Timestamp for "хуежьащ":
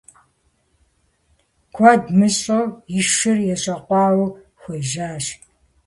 4.59-5.25